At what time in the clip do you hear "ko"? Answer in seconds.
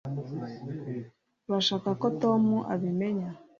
2.01-2.07